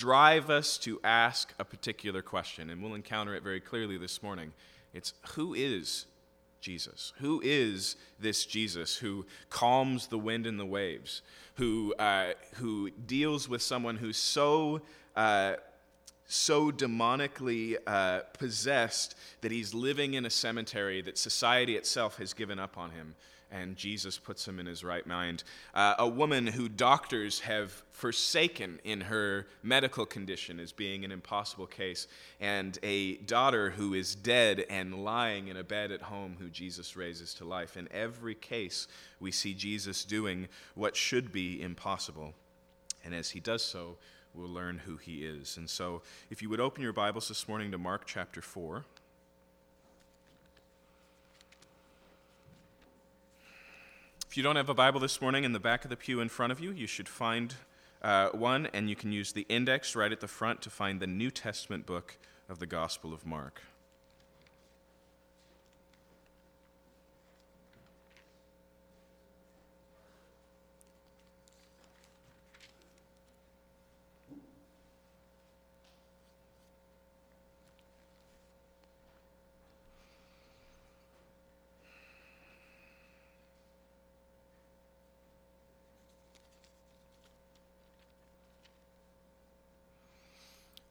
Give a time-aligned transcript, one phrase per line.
[0.00, 4.50] drive us to ask a particular question, and we'll encounter it very clearly this morning.
[4.94, 6.06] It's who is
[6.62, 7.12] Jesus?
[7.18, 11.20] Who is this Jesus who calms the wind and the waves,
[11.56, 14.80] who, uh, who deals with someone who's so,
[15.16, 15.56] uh,
[16.26, 22.58] so demonically uh, possessed that he's living in a cemetery that society itself has given
[22.58, 23.16] up on him?
[23.50, 25.44] And Jesus puts him in his right mind.
[25.74, 31.66] Uh, a woman who doctors have forsaken in her medical condition as being an impossible
[31.66, 32.06] case,
[32.40, 36.96] and a daughter who is dead and lying in a bed at home who Jesus
[36.96, 37.76] raises to life.
[37.76, 38.86] In every case,
[39.18, 42.34] we see Jesus doing what should be impossible.
[43.04, 43.96] And as he does so,
[44.34, 45.56] we'll learn who he is.
[45.56, 48.84] And so, if you would open your Bibles this morning to Mark chapter 4.
[54.30, 56.28] If you don't have a Bible this morning, in the back of the pew in
[56.28, 57.52] front of you, you should find
[58.00, 61.06] uh, one, and you can use the index right at the front to find the
[61.08, 62.16] New Testament book
[62.48, 63.60] of the Gospel of Mark.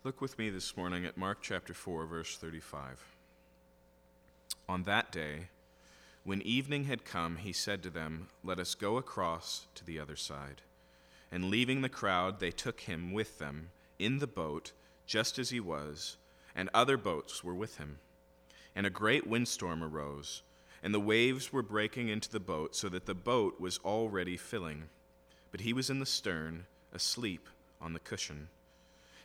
[0.10, 3.06] Look with me this morning at Mark chapter 4, verse 35.
[4.68, 5.50] On that day,
[6.24, 10.16] when evening had come, he said to them, Let us go across to the other
[10.16, 10.64] side.
[11.32, 14.72] And leaving the crowd, they took him with them in the boat,
[15.06, 16.18] just as he was,
[16.56, 18.00] and other boats were with him.
[18.76, 20.42] And a great windstorm arose,
[20.82, 24.86] and the waves were breaking into the boat, so that the boat was already filling.
[25.52, 27.48] But he was in the stern, asleep
[27.80, 28.48] on the cushion.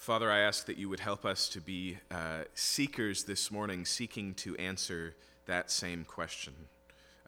[0.00, 4.32] Father, I ask that you would help us to be uh, seekers this morning, seeking
[4.36, 6.54] to answer that same question.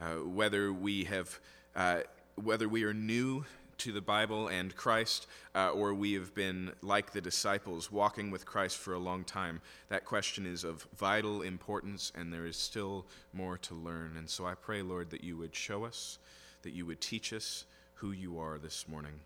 [0.01, 1.39] Uh, whether we have,
[1.77, 1.99] uh,
[2.37, 3.45] whether we are new
[3.77, 8.47] to the Bible and Christ, uh, or we have been like the disciples, walking with
[8.47, 9.61] Christ for a long time,
[9.91, 13.05] that question is of vital importance, and there is still
[13.35, 14.15] more to learn.
[14.17, 16.19] And so I pray, Lord, that you would show us,
[16.63, 17.67] that you would teach us
[17.97, 19.21] who you are this morning.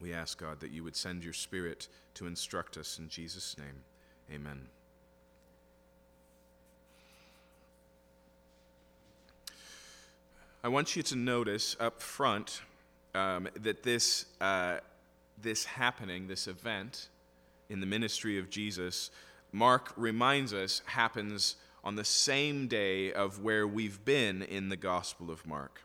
[0.00, 3.84] We ask, God, that you would send your Spirit to instruct us in Jesus' name.
[4.32, 4.68] Amen.
[10.62, 12.62] I want you to notice up front
[13.14, 14.78] um, that this, uh,
[15.40, 17.08] this happening, this event
[17.68, 19.10] in the ministry of Jesus,
[19.52, 25.30] Mark reminds us happens on the same day of where we've been in the Gospel
[25.30, 25.82] of Mark.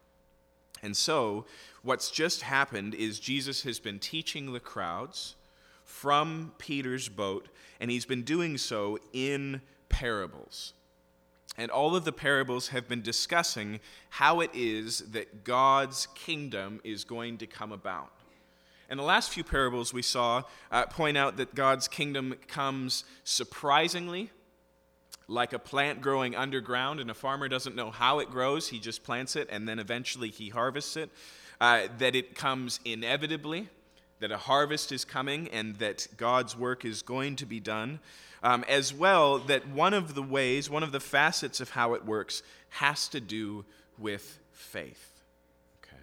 [0.83, 1.45] And so,
[1.81, 5.35] what's just happened is Jesus has been teaching the crowds
[5.85, 7.47] from Peter's boat,
[7.79, 10.73] and he's been doing so in parables.
[11.57, 13.79] And all of the parables have been discussing
[14.09, 18.11] how it is that God's kingdom is going to come about.
[18.89, 24.31] And the last few parables we saw uh, point out that God's kingdom comes surprisingly
[25.33, 29.03] like a plant growing underground, and a farmer doesn't know how it grows, he just
[29.03, 31.09] plants it and then eventually he harvests it.
[31.59, 33.69] Uh, that it comes inevitably,
[34.19, 37.99] that a harvest is coming, and that God's work is going to be done.
[38.41, 42.05] Um, as well, that one of the ways, one of the facets of how it
[42.05, 43.63] works has to do
[43.97, 45.21] with faith.
[45.81, 45.95] Okay.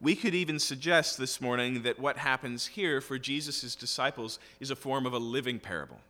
[0.00, 4.76] We could even suggest this morning that what happens here for Jesus' disciples is a
[4.76, 6.00] form of a living parable.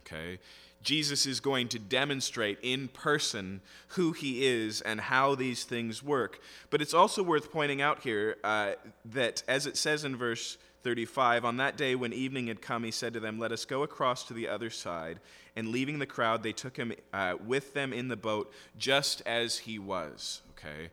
[0.00, 0.38] Okay?
[0.82, 6.40] Jesus is going to demonstrate in person who he is and how these things work.
[6.70, 8.72] But it's also worth pointing out here uh,
[9.04, 12.90] that, as it says in verse 35, on that day when evening had come, he
[12.90, 15.20] said to them, Let us go across to the other side.
[15.54, 19.58] And leaving the crowd, they took him uh, with them in the boat, just as
[19.58, 20.40] he was.
[20.52, 20.90] Okay?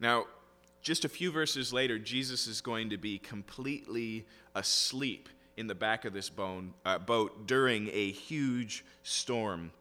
[0.00, 0.26] Now,
[0.82, 6.04] just a few verses later, Jesus is going to be completely asleep in the back
[6.04, 9.72] of this bone, uh, boat during a huge storm.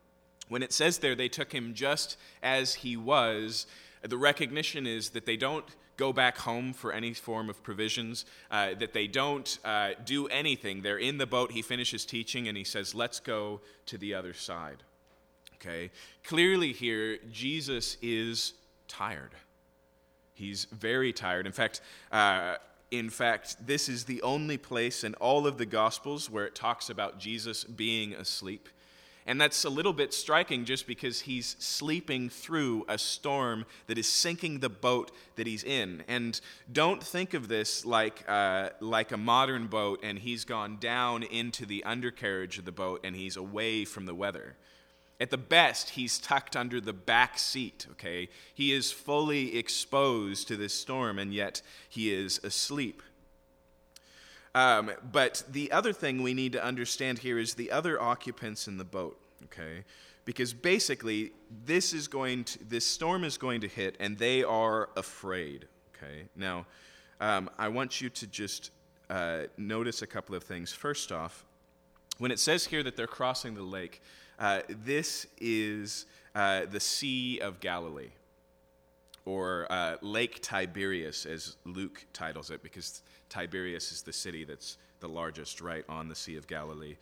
[0.47, 3.67] When it says there they took him just as he was,
[4.01, 5.65] the recognition is that they don't
[5.97, 10.81] go back home for any form of provisions, uh, that they don't uh, do anything.
[10.81, 11.51] They're in the boat.
[11.51, 14.83] He finishes teaching and he says, Let's go to the other side.
[15.55, 15.91] Okay?
[16.23, 18.53] Clearly, here, Jesus is
[18.87, 19.31] tired.
[20.33, 21.45] He's very tired.
[21.45, 21.81] In fact,
[22.11, 22.55] uh,
[22.91, 26.89] in fact, this is the only place in all of the Gospels where it talks
[26.89, 28.69] about Jesus being asleep.
[29.27, 34.07] And that's a little bit striking just because he's sleeping through a storm that is
[34.07, 36.03] sinking the boat that he's in.
[36.07, 36.39] And
[36.71, 41.65] don't think of this like, uh, like a modern boat and he's gone down into
[41.65, 44.55] the undercarriage of the boat and he's away from the weather.
[45.19, 48.27] At the best, he's tucked under the back seat, okay?
[48.53, 53.01] He is fully exposed to this storm, and yet he is asleep.
[54.53, 58.77] Um, but the other thing we need to understand here is the other occupants in
[58.77, 59.85] the boat, okay?
[60.25, 61.31] Because basically,
[61.65, 66.23] this is going to, this storm is going to hit, and they are afraid, okay?
[66.35, 66.65] Now,
[67.21, 68.71] um, I want you to just
[69.09, 70.73] uh, notice a couple of things.
[70.73, 71.45] First off,
[72.17, 74.01] when it says here that they're crossing the lake,
[74.39, 78.11] uh, this is uh, the Sea of Galilee,
[79.25, 85.07] or uh, Lake Tiberias, as Luke titles it, because Tiberias is the city that's the
[85.07, 86.97] largest right on the Sea of Galilee.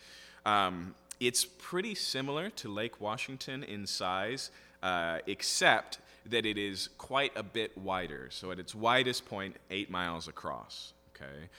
[0.45, 4.51] Um, it's pretty similar to Lake Washington in size,
[4.81, 8.27] uh, except that it is quite a bit wider.
[8.29, 10.93] So, at its widest point, eight miles across.
[11.15, 11.49] Okay.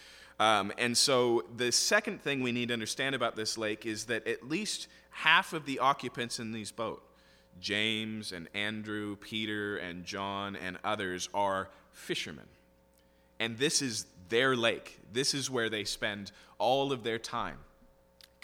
[0.41, 4.27] Um, and so, the second thing we need to understand about this lake is that
[4.27, 7.03] at least half of the occupants in these boat,
[7.61, 12.49] James and Andrew, Peter and John and others, are fishermen.
[13.39, 15.01] And this is their lake.
[15.13, 17.59] This is where they spend all of their time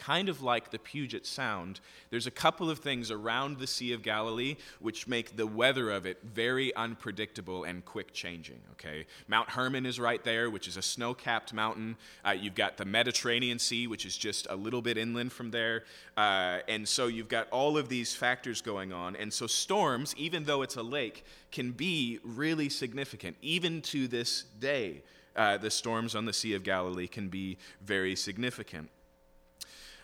[0.00, 4.02] kind of like the Puget Sound, there's a couple of things around the Sea of
[4.02, 8.61] Galilee which make the weather of it very unpredictable and quick changing.
[8.73, 11.97] Okay, Mount Hermon is right there, which is a snow-capped mountain.
[12.25, 15.85] Uh, you've got the Mediterranean Sea, which is just a little bit inland from there,
[16.17, 19.14] uh, and so you've got all of these factors going on.
[19.17, 24.44] And so storms, even though it's a lake, can be really significant, even to this
[24.58, 25.02] day.
[25.37, 28.91] Uh, the storms on the Sea of Galilee can be very significant.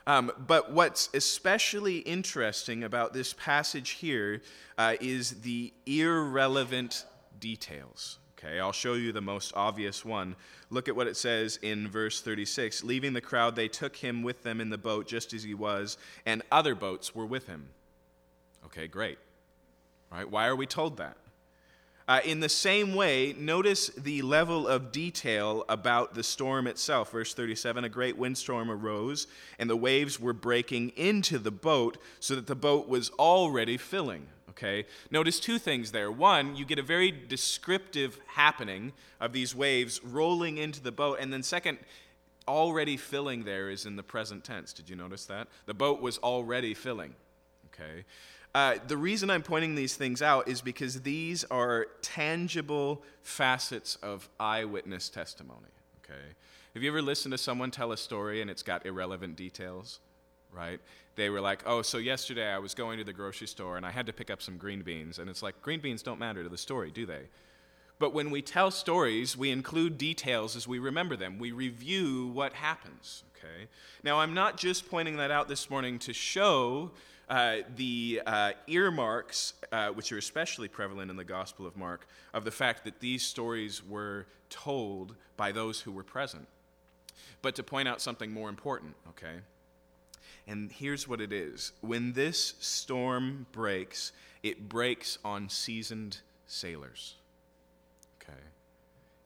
[0.06, 4.43] Um, but what's especially interesting about this passage here
[4.79, 7.05] uh, is the irrelevant
[7.41, 8.19] details.
[8.38, 10.37] Okay, I'll show you the most obvious one.
[10.70, 12.85] Look at what it says in verse 36.
[12.85, 15.97] Leaving the crowd, they took him with them in the boat just as he was,
[16.25, 17.69] and other boats were with him.
[18.67, 19.19] Okay, great.
[20.12, 20.31] Right?
[20.31, 21.17] Why are we told that?
[22.08, 27.11] Uh, in the same way, notice the level of detail about the storm itself.
[27.11, 29.26] Verse 37 A great windstorm arose,
[29.58, 34.29] and the waves were breaking into the boat, so that the boat was already filling.
[34.50, 34.87] Okay?
[35.11, 36.11] Notice two things there.
[36.11, 41.32] One, you get a very descriptive happening of these waves rolling into the boat, and
[41.32, 41.79] then second,
[42.47, 44.73] already filling there is in the present tense.
[44.73, 45.49] Did you notice that?
[45.67, 47.14] The boat was already filling.
[47.67, 48.05] Okay?
[48.56, 54.31] Uh, the reason I'm pointing these things out is because these are tangible facets of
[54.41, 55.69] eyewitness testimony.
[56.03, 56.19] Okay?
[56.73, 60.00] Have you ever listened to someone tell a story and it's got irrelevant details?
[60.50, 60.81] Right?
[61.17, 63.91] They were like, oh, so yesterday I was going to the grocery store and I
[63.91, 65.19] had to pick up some green beans.
[65.19, 67.29] And it's like, green beans don't matter to the story, do they?
[67.99, 71.38] But when we tell stories, we include details as we remember them.
[71.38, 73.23] We review what happens.
[73.37, 73.69] Okay?
[74.03, 76.93] Now, I'm not just pointing that out this morning to show
[77.29, 82.45] uh, the uh, earmarks, uh, which are especially prevalent in the Gospel of Mark, of
[82.45, 86.47] the fact that these stories were told by those who were present.
[87.43, 89.41] But to point out something more important, okay?
[90.47, 97.17] And here's what it is when this storm breaks, it breaks on seasoned sailors.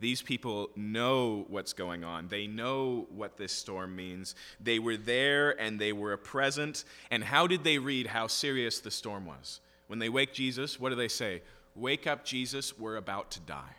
[0.00, 2.28] These people know what's going on.
[2.28, 4.35] They know what this storm means.
[4.59, 6.85] They were there and they were present.
[7.11, 9.61] And how did they read how serious the storm was?
[9.88, 11.42] When they wake Jesus, what do they say?
[11.75, 13.75] Wake up, Jesus, we're about to die.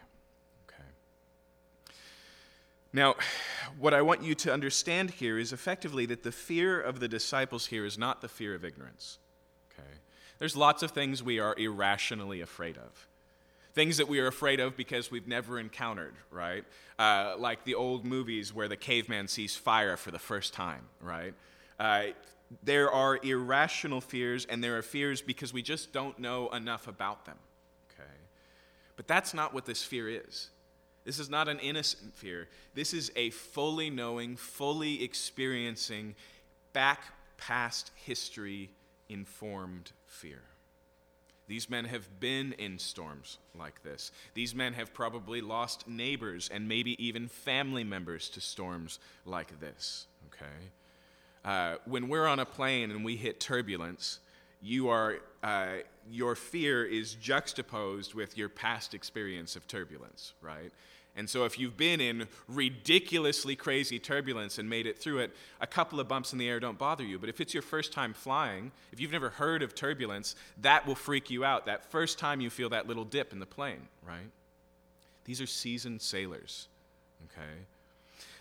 [0.68, 0.84] Okay.
[2.94, 3.16] Now,
[3.80, 7.66] what I want you to understand here is effectively that the fear of the disciples
[7.66, 9.18] here is not the fear of ignorance.
[9.74, 9.90] Okay.
[10.38, 13.08] There's lots of things we are irrationally afraid of
[13.74, 16.66] things that we are afraid of because we've never encountered, right?
[17.00, 21.34] Uh, like the old movies where the caveman sees fire for the first time, right?
[21.80, 22.08] Uh,
[22.63, 27.25] there are irrational fears, and there are fears because we just don't know enough about
[27.25, 27.38] them,
[27.94, 28.10] okay?
[28.98, 30.50] But that's not what this fear is.
[31.06, 32.48] This is not an innocent fear.
[32.75, 36.16] This is a fully knowing, fully experiencing,
[36.74, 37.01] back
[37.38, 38.70] past history
[39.10, 40.42] informed fear.
[41.51, 44.13] These men have been in storms like this.
[44.36, 50.08] These men have probably lost neighbors and maybe even family members to storms like this.
[50.27, 50.46] Okay?
[51.43, 54.20] Uh, when we're on a plane and we hit turbulence,
[54.62, 55.79] you are, uh,
[56.10, 60.72] your fear is juxtaposed with your past experience of turbulence, right?
[61.15, 65.68] And so, if you've been in ridiculously crazy turbulence and made it through it, a
[65.68, 67.20] couple of bumps in the air don't bother you.
[67.20, 70.96] But if it's your first time flying, if you've never heard of turbulence, that will
[70.96, 71.65] freak you out.
[71.65, 74.30] That first time you feel that little dip in the plane, right?
[75.25, 76.68] These are seasoned sailors,
[77.25, 77.65] okay?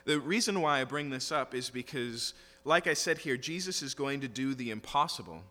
[0.04, 2.34] The reason why I bring this up is because,
[2.64, 5.42] like I said here, Jesus is going to do the impossible.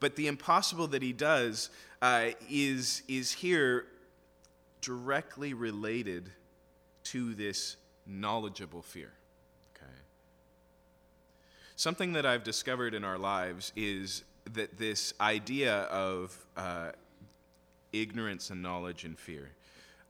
[0.00, 1.70] But the impossible that he does
[2.02, 3.86] uh, is, is here
[4.80, 6.30] directly related
[7.04, 9.12] to this knowledgeable fear.
[9.74, 9.92] Okay?
[11.76, 16.90] Something that I've discovered in our lives is that this idea of uh,
[17.92, 19.50] ignorance and knowledge and fear,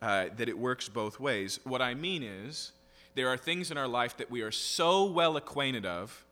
[0.03, 1.61] uh, that it works both ways.
[1.65, 2.73] What I mean is,
[3.15, 6.25] there are things in our life that we are so well acquainted of,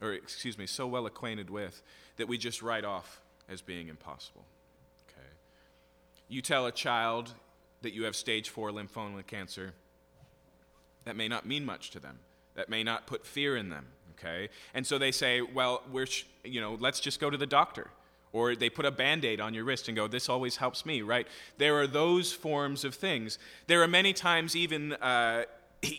[0.00, 1.82] or excuse me, so well acquainted with,
[2.16, 4.44] that we just write off as being impossible.
[5.08, 5.26] Okay?
[6.28, 7.34] You tell a child
[7.84, 9.72] that you have stage four lymphoma cancer,
[11.04, 12.18] that may not mean much to them.
[12.56, 14.48] That may not put fear in them, okay?
[14.74, 17.90] And so they say, well, we're, sh- you know, let's just go to the doctor.
[18.32, 21.02] Or they put a band aid on your wrist and go, this always helps me,
[21.02, 21.28] right?
[21.58, 23.38] There are those forms of things.
[23.68, 25.44] There are many times, even, uh,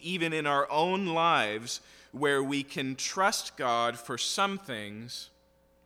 [0.02, 1.80] even in our own lives,
[2.12, 5.30] where we can trust God for some things,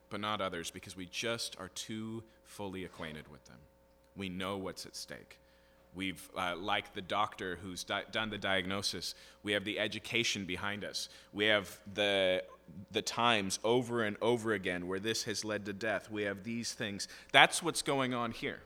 [0.09, 3.57] but not others, because we just are too fully acquainted with them.
[4.15, 5.37] We know what's at stake.
[5.95, 10.83] We've, uh, like the doctor who's di- done the diagnosis, we have the education behind
[10.83, 11.09] us.
[11.33, 12.43] We have the,
[12.91, 16.11] the times over and over again where this has led to death.
[16.11, 17.07] We have these things.
[17.31, 18.61] That's what's going on here.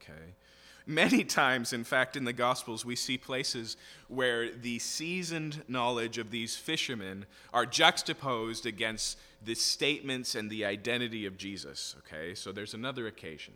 [0.00, 0.34] Okay?
[0.86, 3.76] Many times, in fact, in the Gospels, we see places
[4.06, 11.26] where the seasoned knowledge of these fishermen are juxtaposed against the statements and the identity
[11.26, 11.94] of Jesus.
[11.98, 12.34] Okay?
[12.34, 13.52] So there's another occasion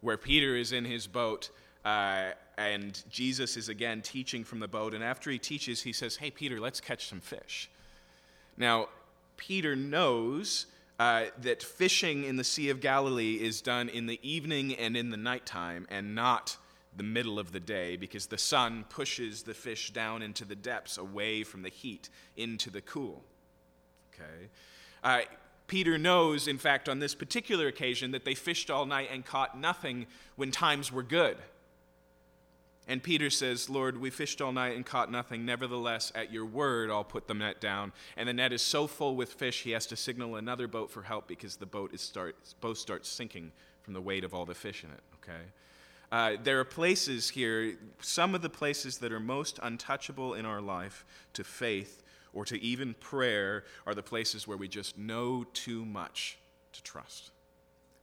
[0.00, 1.50] where Peter is in his boat
[1.84, 4.94] uh, and Jesus is again teaching from the boat.
[4.94, 7.70] And after he teaches, he says, Hey, Peter, let's catch some fish.
[8.56, 8.88] Now,
[9.36, 10.66] Peter knows
[10.98, 15.10] uh, that fishing in the Sea of Galilee is done in the evening and in
[15.10, 16.56] the nighttime and not
[16.96, 20.98] the middle of the day because the sun pushes the fish down into the depths
[20.98, 23.22] away from the heat into the cool.
[24.12, 24.48] Okay?
[25.04, 25.20] Uh,
[25.68, 29.58] Peter knows, in fact, on this particular occasion, that they fished all night and caught
[29.58, 31.36] nothing when times were good.
[32.88, 35.44] And Peter says, Lord, we fished all night and caught nothing.
[35.44, 37.92] Nevertheless, at your word, I'll put the net down.
[38.16, 41.02] And the net is so full with fish, he has to signal another boat for
[41.02, 43.52] help because the boat, is start, boat starts sinking
[43.82, 45.00] from the weight of all the fish in it.
[45.22, 45.42] Okay?
[46.10, 50.62] Uh, there are places here, some of the places that are most untouchable in our
[50.62, 51.04] life
[51.34, 52.02] to faith
[52.32, 56.38] or to even prayer are the places where we just know too much
[56.72, 57.32] to trust.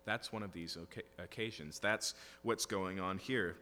[0.06, 0.78] That's one of these
[1.18, 1.80] occasions.
[1.80, 2.14] That's
[2.44, 3.56] what's going on here.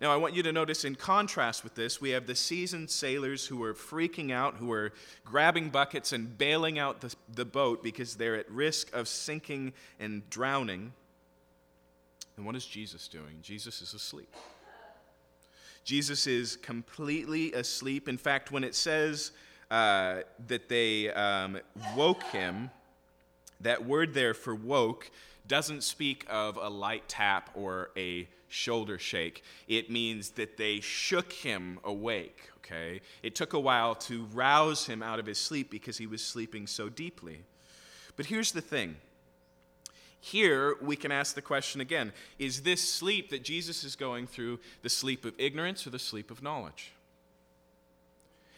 [0.00, 3.46] Now, I want you to notice in contrast with this, we have the seasoned sailors
[3.46, 4.92] who are freaking out, who are
[5.24, 10.28] grabbing buckets and bailing out the, the boat because they're at risk of sinking and
[10.28, 10.92] drowning.
[12.36, 13.38] And what is Jesus doing?
[13.42, 14.34] Jesus is asleep.
[15.84, 18.08] Jesus is completely asleep.
[18.08, 19.30] In fact, when it says
[19.70, 20.18] uh,
[20.48, 21.58] that they um,
[21.96, 22.70] woke him,
[23.60, 25.10] that word there for woke
[25.48, 29.42] doesn't speak of a light tap or a shoulder shake.
[29.68, 33.00] It means that they shook him awake, okay?
[33.22, 36.66] It took a while to rouse him out of his sleep because he was sleeping
[36.66, 37.44] so deeply.
[38.16, 38.96] But here's the thing.
[40.20, 44.58] Here, we can ask the question again Is this sleep that Jesus is going through
[44.82, 46.92] the sleep of ignorance or the sleep of knowledge?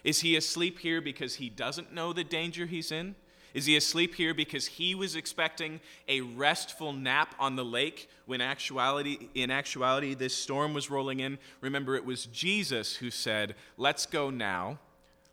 [0.05, 3.17] Is he asleep here because he doesn't know the danger he's in?
[3.55, 8.41] Is he asleep here because he was expecting a restful nap on the lake when
[8.41, 11.39] actuality in actuality this storm was rolling in?
[11.61, 14.79] Remember it was Jesus who said, "Let's go now.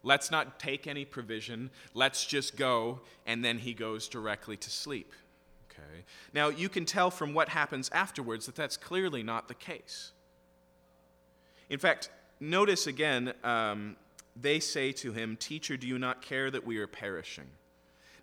[0.03, 1.71] Let's not take any provision.
[1.93, 5.13] Let's just go." And then he goes directly to sleep.
[5.69, 6.05] Okay?
[6.33, 10.11] Now, you can tell from what happens afterwards that that's clearly not the case.
[11.69, 13.95] In fact, notice again, um,
[14.35, 17.47] they say to him, Teacher, do you not care that we are perishing?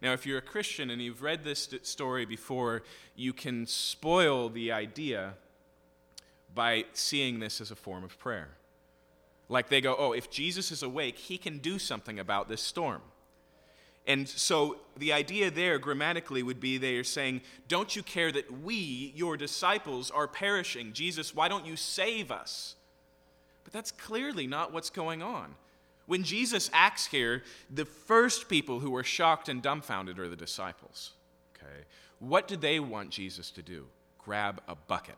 [0.02, 2.82] Now, if you're a Christian and you've read this story before,
[3.14, 5.34] you can spoil the idea
[6.52, 8.48] by seeing this as a form of prayer.
[9.48, 13.00] Like they go, oh, if Jesus is awake, he can do something about this storm.
[14.04, 18.50] And so the idea there grammatically would be they are saying, Don't you care that
[18.62, 20.92] we, your disciples, are perishing?
[20.92, 22.74] Jesus, why don't you save us?
[23.62, 25.54] But that's clearly not what's going on.
[26.06, 31.12] When Jesus acts here, the first people who are shocked and dumbfounded are the disciples.
[31.56, 31.84] Okay?
[32.18, 33.86] What do they want Jesus to do?
[34.18, 35.16] Grab a bucket.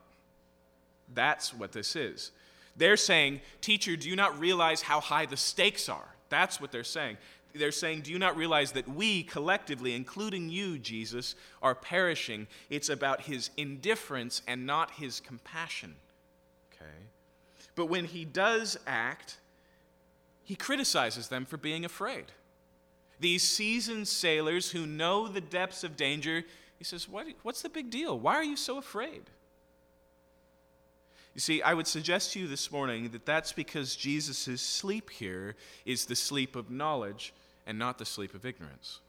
[1.13, 2.33] That's what this is.
[2.77, 6.09] They're saying, Teacher, do you not realize how high the stakes are?
[6.29, 7.19] That's what they're saying
[7.55, 12.47] they're saying, Do you not realize that we collectively, including you, Jesus, are perishing?
[12.69, 15.95] It's about his indifference and not his compassion.
[16.73, 16.91] Okay?
[17.77, 19.39] But when he does act,
[20.45, 22.27] he criticizes them for being afraid.
[23.19, 26.45] These seasoned sailors who know the depths of danger,
[26.79, 28.19] he says, what, What's the big deal?
[28.19, 29.23] Why are you so afraid?
[31.35, 35.57] You see, I would suggest to you this morning that that's because Jesus' sleep here
[35.85, 37.33] is the sleep of knowledge
[37.67, 39.01] and not the sleep of ignorance.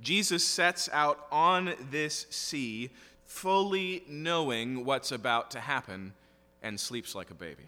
[0.00, 2.90] Jesus sets out on this sea
[3.26, 6.14] fully knowing what's about to happen
[6.62, 7.64] and sleeps like a baby.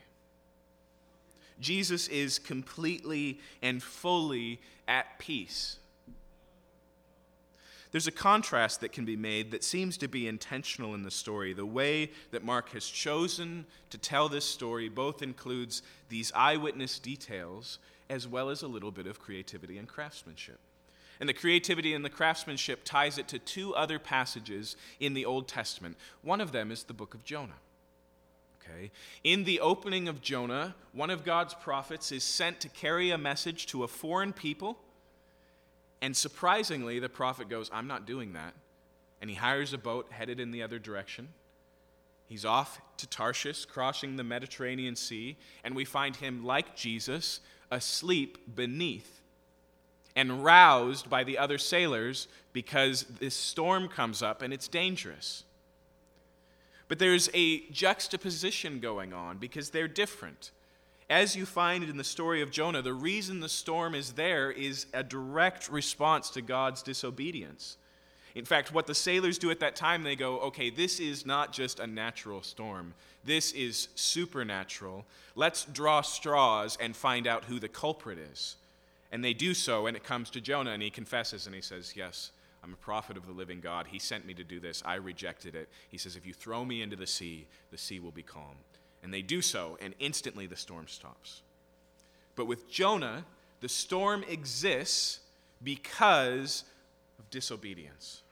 [1.62, 5.78] Jesus is completely and fully at peace.
[7.92, 11.52] There's a contrast that can be made that seems to be intentional in the story.
[11.52, 17.78] The way that Mark has chosen to tell this story both includes these eyewitness details
[18.08, 20.58] as well as a little bit of creativity and craftsmanship.
[21.20, 25.46] And the creativity and the craftsmanship ties it to two other passages in the Old
[25.46, 25.96] Testament.
[26.22, 27.60] One of them is the book of Jonah.
[28.62, 28.90] Okay?
[29.24, 33.66] In the opening of Jonah, one of God's prophets is sent to carry a message
[33.66, 34.78] to a foreign people.
[36.00, 38.54] And surprisingly, the prophet goes, I'm not doing that.
[39.20, 41.28] And he hires a boat headed in the other direction.
[42.26, 47.40] He's off to Tarshish, crossing the Mediterranean Sea, and we find him, like Jesus,
[47.70, 49.20] asleep beneath
[50.14, 55.44] and roused by the other sailors because this storm comes up and it's dangerous.
[56.92, 60.50] But there's a juxtaposition going on because they're different.
[61.08, 64.84] As you find in the story of Jonah, the reason the storm is there is
[64.92, 67.78] a direct response to God's disobedience.
[68.34, 71.50] In fact, what the sailors do at that time, they go, okay, this is not
[71.50, 72.92] just a natural storm.
[73.24, 75.06] This is supernatural.
[75.34, 78.56] Let's draw straws and find out who the culprit is.
[79.10, 81.94] And they do so, and it comes to Jonah, and he confesses and he says,
[81.96, 82.32] Yes,
[82.64, 83.86] I'm a prophet of the living God.
[83.88, 84.82] He sent me to do this.
[84.84, 85.68] I rejected it.
[85.88, 88.56] He says, If you throw me into the sea, the sea will be calm.
[89.02, 91.42] And they do so, and instantly the storm stops.
[92.36, 93.24] But with Jonah,
[93.60, 95.20] the storm exists
[95.62, 96.64] because
[97.18, 98.22] of disobedience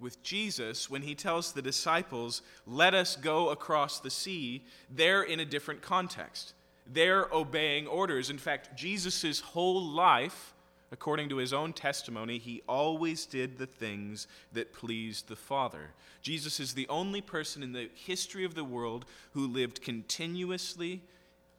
[0.00, 5.40] with Jesus when he tells the disciples, Let us go across the sea, they're in
[5.40, 6.54] a different context.
[6.86, 8.30] They're obeying orders.
[8.30, 10.54] In fact, Jesus' whole life,
[10.92, 15.90] according to his own testimony, he always did the things that pleased the Father.
[16.22, 21.02] Jesus is the only person in the history of the world who lived continuously,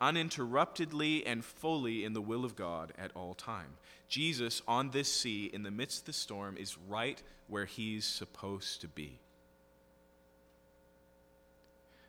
[0.01, 3.77] uninterruptedly, and fully in the will of God at all time.
[4.09, 8.81] Jesus on this sea in the midst of the storm is right where he's supposed
[8.81, 9.19] to be.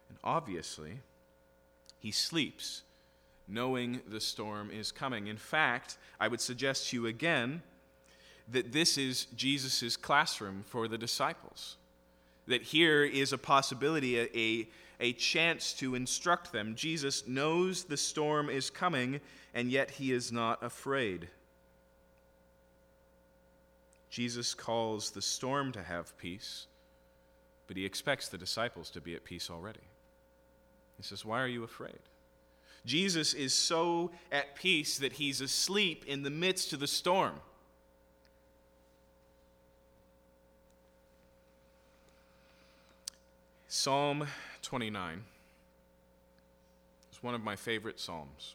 [0.09, 1.01] And obviously,
[2.01, 2.83] he sleeps
[3.53, 5.27] knowing the storm is coming.
[5.27, 7.63] In fact, I would suggest to you again
[8.49, 11.77] that this is Jesus' classroom for the disciples.
[12.47, 14.69] That here is a possibility, a, a,
[15.01, 16.75] a chance to instruct them.
[16.75, 19.21] Jesus knows the storm is coming,
[19.55, 21.29] and yet he is not afraid.
[24.11, 26.67] Jesus calls the storm to have peace,
[27.67, 29.81] but he expects the disciples to be at peace already.
[30.97, 31.99] He says, Why are you afraid?
[32.85, 37.35] Jesus is so at peace that he's asleep in the midst of the storm.
[43.69, 44.27] Psalm
[44.63, 45.25] 29
[47.11, 48.55] is one of my favorite Psalms.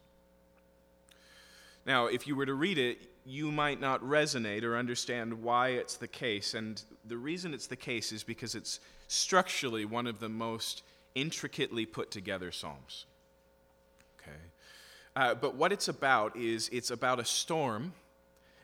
[1.85, 5.95] Now, if you were to read it, you might not resonate or understand why it's
[5.95, 6.53] the case.
[6.53, 10.83] And the reason it's the case is because it's structurally one of the most
[11.15, 13.05] intricately put together Psalms.
[15.17, 17.91] Uh, but what it's about is it's about a storm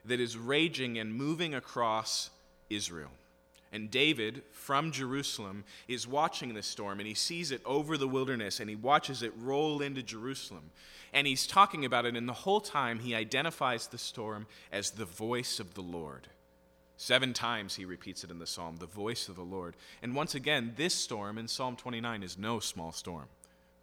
[0.06, 2.30] that is raging and moving across
[2.70, 3.10] Israel.
[3.72, 8.60] And David from Jerusalem is watching this storm and he sees it over the wilderness
[8.60, 10.70] and he watches it roll into Jerusalem.
[11.12, 15.06] And he's talking about it, and the whole time he identifies the storm as the
[15.06, 16.28] voice of the Lord.
[16.98, 19.76] Seven times he repeats it in the psalm, the voice of the Lord.
[20.04, 23.26] And once again, this storm in Psalm 29 is no small storm.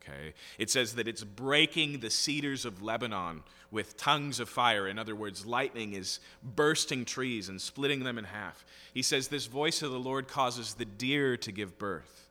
[0.02, 0.34] Okay?
[0.58, 4.88] It says that it's breaking the cedars of Lebanon with tongues of fire.
[4.88, 8.64] In other words, lightning is bursting trees and splitting them in half.
[8.92, 12.28] He says, This voice of the Lord causes the deer to give birth.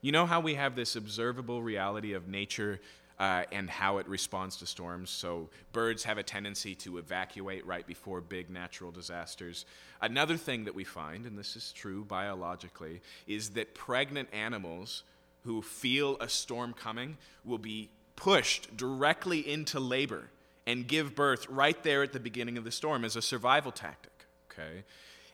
[0.00, 2.80] You know how we have this observable reality of nature
[3.18, 5.08] uh, and how it responds to storms.
[5.08, 9.66] So, birds have a tendency to evacuate right before big natural disasters.
[10.00, 15.04] Another thing that we find, and this is true biologically, is that pregnant animals
[15.44, 20.30] who feel a storm coming will be pushed directly into labor
[20.66, 24.26] and give birth right there at the beginning of the storm as a survival tactic.
[24.50, 24.84] Okay?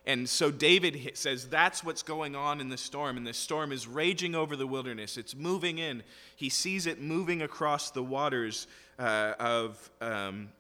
[0.07, 3.17] And so David says that's what's going on in the storm.
[3.17, 6.03] And the storm is raging over the wilderness, it's moving in.
[6.37, 8.67] He sees it moving across the waters
[8.99, 10.51] uh, of, um,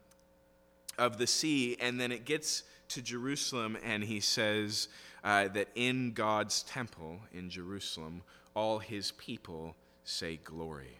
[0.98, 1.76] of the sea.
[1.80, 4.88] And then it gets to Jerusalem, and he says
[5.22, 8.22] uh, that in God's temple in Jerusalem,
[8.54, 10.98] all his people say glory.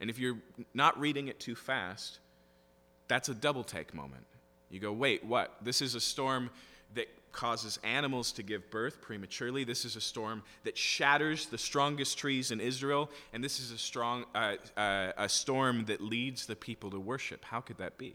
[0.00, 0.38] And if you're
[0.72, 2.18] not reading it too fast,
[3.08, 4.24] that's a double take moment.
[4.70, 5.56] You go, wait, what?
[5.62, 6.50] This is a storm
[6.94, 9.64] that causes animals to give birth prematurely.
[9.64, 13.78] This is a storm that shatters the strongest trees in Israel, and this is a
[13.78, 17.44] strong uh, uh, a storm that leads the people to worship.
[17.44, 18.14] How could that be?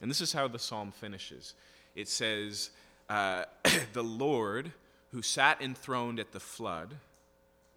[0.00, 1.54] And this is how the psalm finishes.
[1.94, 2.70] It says,
[3.08, 3.44] uh,
[3.92, 4.72] "The Lord
[5.12, 6.98] who sat enthroned at the flood."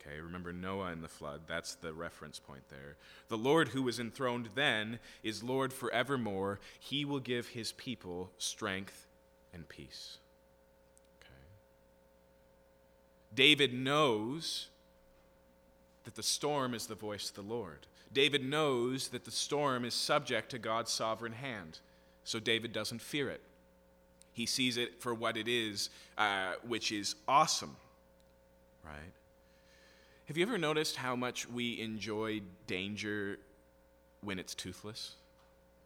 [0.01, 1.41] Okay, remember Noah and the flood.
[1.45, 2.95] That's the reference point there.
[3.27, 6.59] The Lord who was enthroned then is Lord forevermore.
[6.79, 9.07] He will give his people strength
[9.53, 10.19] and peace.
[11.19, 11.29] Okay.
[13.33, 14.69] David knows
[16.05, 17.85] that the storm is the voice of the Lord.
[18.11, 21.79] David knows that the storm is subject to God's sovereign hand,
[22.23, 23.43] so David doesn't fear it.
[24.39, 27.75] He sees it for what it is, uh, which is awesome,
[28.85, 29.11] right?
[30.27, 33.37] Have you ever noticed how much we enjoy danger
[34.21, 35.15] when it's toothless?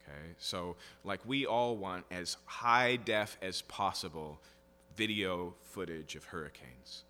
[0.04, 4.38] Okay, so like we all want as high def as possible
[4.94, 7.02] video footage of hurricanes.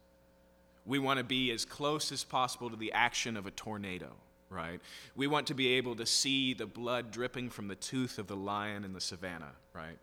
[0.86, 4.12] We want to be as close as possible to the action of a tornado,
[4.48, 4.80] right?
[5.14, 8.36] We want to be able to see the blood dripping from the tooth of the
[8.36, 9.98] lion in the savannah, right?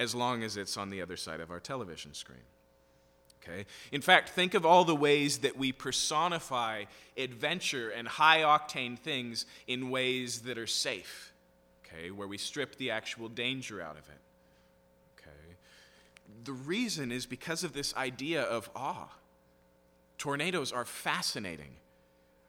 [0.00, 2.40] As long as it's on the other side of our television screen.
[3.42, 3.66] Okay?
[3.92, 6.84] In fact, think of all the ways that we personify
[7.16, 11.30] adventure and high octane things in ways that are safe
[11.90, 14.20] okay, where we strip the actual danger out of it.
[15.18, 15.56] Okay?
[16.44, 19.08] The reason is because of this idea of awe.
[20.18, 21.76] Tornadoes are fascinating.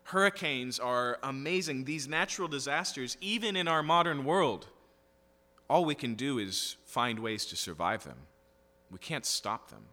[0.04, 1.86] Hurricanes are amazing.
[1.86, 4.68] These natural disasters, even in our modern world,
[5.72, 8.18] all we can do is find ways to survive them.
[8.92, 9.86] We can't stop them.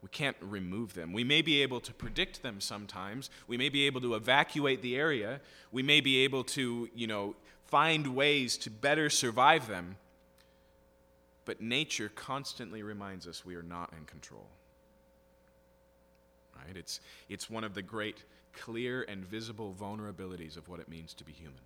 [0.00, 1.12] We can't remove them.
[1.12, 3.28] We may be able to predict them sometimes.
[3.46, 5.42] We may be able to evacuate the area.
[5.72, 9.96] We may be able to, you know, find ways to better survive them.
[11.44, 14.46] But nature constantly reminds us we are not in control.
[16.56, 16.74] Right?
[16.74, 21.24] It's, it's one of the great, clear, and visible vulnerabilities of what it means to
[21.24, 21.60] be human.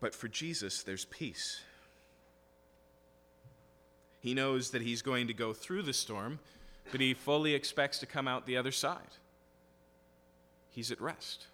[0.00, 1.60] But for Jesus, there's peace.
[4.20, 6.40] He knows that he's going to go through the storm,
[6.90, 9.16] but he fully expects to come out the other side.
[10.70, 11.46] He's at rest.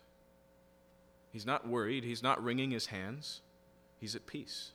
[1.32, 3.40] He's not worried, he's not wringing his hands,
[4.00, 4.70] he's at peace.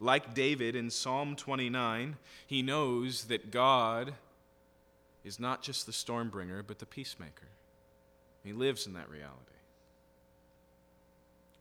[0.00, 4.14] Like David in Psalm 29, he knows that God
[5.22, 7.48] is not just the storm bringer, but the peacemaker.
[8.42, 9.59] He lives in that reality.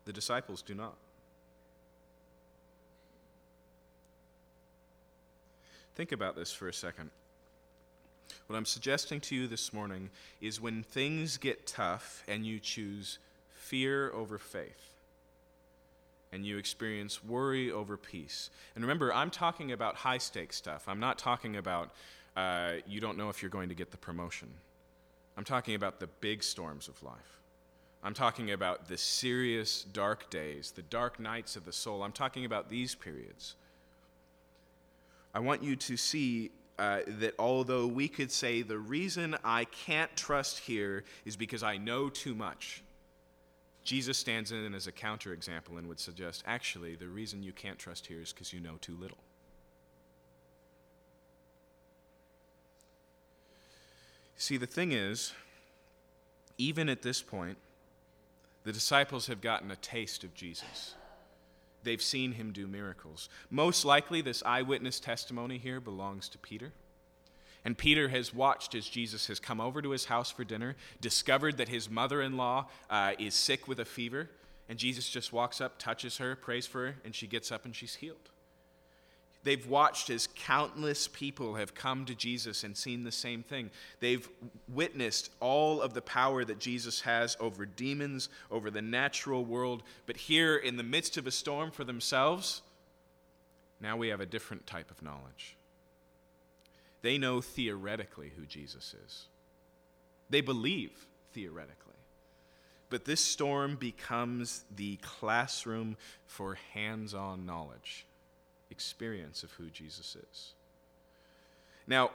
[0.06, 0.96] The disciples do not.
[5.96, 7.12] Think about this for a second.
[8.48, 10.10] What I'm suggesting to you this morning
[10.42, 13.20] is when things get tough and you choose
[13.54, 14.96] fear over faith,
[16.32, 18.50] and you experience worry over peace.
[18.76, 20.86] And remember, I'm talking about high stakes stuff.
[20.88, 21.92] I'm not talking about
[22.36, 24.48] uh, you don't know if you're going to get the promotion.
[25.38, 27.39] I'm talking about the big storms of life.
[28.04, 32.02] I'm talking about the serious dark days, the dark nights of the soul.
[32.02, 33.56] I'm talking about these periods.
[35.34, 40.16] I want you to see uh, that although we could say the reason I can't
[40.16, 42.84] trust here is because I know too much,
[43.84, 48.08] Jesus stands in as a counterexample and would suggest actually, the reason you can't trust
[48.08, 49.18] here is because you know too little.
[54.38, 55.34] See, the thing is,
[56.58, 57.58] even at this point,
[58.64, 60.96] the disciples have gotten a taste of Jesus.
[61.84, 63.30] They've seen him do miracles.
[63.50, 66.74] Most likely, this eyewitness testimony here belongs to Peter.
[67.64, 71.58] And Peter has watched as Jesus has come over to his house for dinner, discovered
[71.58, 74.30] that his mother in law uh, is sick with a fever,
[74.68, 77.76] and Jesus just walks up, touches her, prays for her, and she gets up and
[77.76, 78.30] she's healed.
[79.44, 83.72] They've watched as countless people have come to Jesus and seen the same thing.
[84.02, 84.28] They've
[84.68, 89.84] witnessed all of the power that Jesus has over demons, over the natural world.
[90.06, 92.62] But here, in the midst of a storm for themselves,
[93.80, 95.56] now we have a different type of knowledge.
[97.02, 99.28] They know theoretically who Jesus is,
[100.30, 101.76] they believe theoretically.
[102.90, 108.06] But this storm becomes the classroom for hands on knowledge
[108.72, 110.54] experience of who Jesus is.
[111.88, 112.12] Now,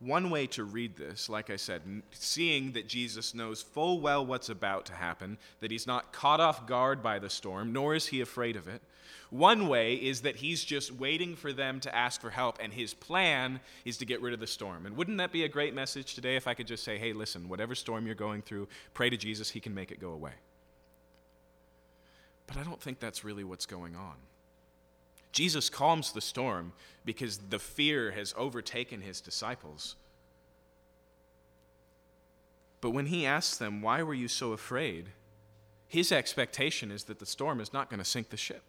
[0.00, 4.48] one way to read this, like I said, seeing that Jesus knows full well what's
[4.48, 8.20] about to happen, that he's not caught off guard by the storm, nor is he
[8.20, 8.82] afraid of it.
[9.30, 12.92] One way is that he's just waiting for them to ask for help, and his
[12.92, 14.84] plan is to get rid of the storm.
[14.84, 17.48] And wouldn't that be a great message today if I could just say, hey, listen,
[17.48, 20.32] whatever storm you're going through, pray to Jesus, he can make it go away?
[22.46, 24.16] But I don't think that's really what's going on.
[25.34, 26.72] Jesus calms the storm
[27.04, 29.96] because the fear has overtaken his disciples.
[32.80, 35.10] But when he asks them, Why were you so afraid?
[35.94, 38.62] his expectation is that the storm is not going to sink the ship.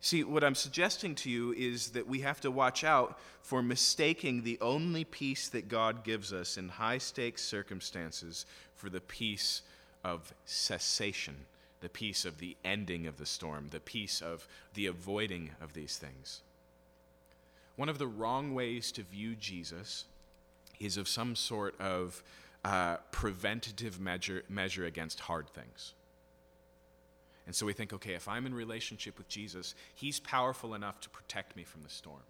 [0.00, 4.44] See, what I'm suggesting to you is that we have to watch out for mistaking
[4.44, 9.62] the only peace that God gives us in high stakes circumstances for the peace
[10.04, 11.34] of cessation
[11.80, 15.96] the peace of the ending of the storm, the peace of the avoiding of these
[15.96, 16.40] things.
[17.76, 20.04] One of the wrong ways to view Jesus
[20.78, 22.22] is of some sort of
[22.64, 25.94] uh, preventative measure, measure against hard things.
[27.46, 31.10] And so we think, okay, if I'm in relationship with Jesus, he's powerful enough to
[31.10, 32.22] protect me from the storm.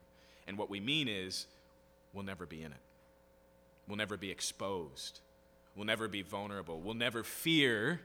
[0.46, 1.46] And what we mean is,
[2.12, 2.78] we'll never be in it.
[3.86, 5.20] We'll never be exposed.
[5.74, 6.80] We'll never be vulnerable.
[6.80, 8.00] We'll never fear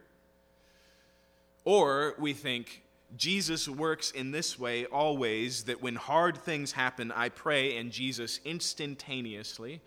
[1.65, 2.83] or we think,
[3.17, 8.39] Jesus works in this way always that when hard things happen, I pray, and Jesus
[8.43, 9.81] instantaneously,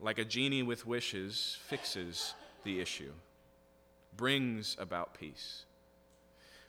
[0.00, 3.12] like a genie with wishes, fixes the issue,
[4.16, 5.64] brings about peace.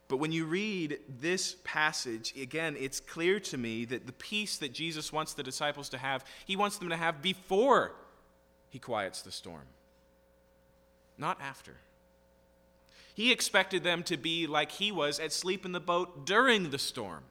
[0.07, 4.73] But when you read this passage, again, it's clear to me that the peace that
[4.73, 7.93] Jesus wants the disciples to have, he wants them to have before
[8.69, 9.67] he quiets the storm,
[11.17, 11.75] not after.
[13.19, 16.79] He expected them to be like he was at sleep in the boat during the
[16.79, 17.25] storm.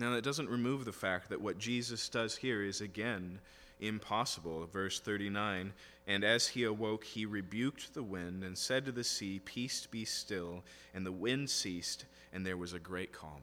[0.00, 3.38] Now, that doesn't remove the fact that what Jesus does here is again
[3.78, 4.66] impossible.
[4.66, 5.72] Verse 39
[6.08, 10.04] And as he awoke, he rebuked the wind and said to the sea, Peace be
[10.04, 10.64] still.
[10.92, 13.42] And the wind ceased, and there was a great calm.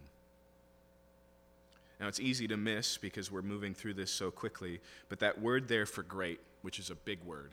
[1.99, 5.67] Now, it's easy to miss because we're moving through this so quickly, but that word
[5.67, 7.51] there for great, which is a big word,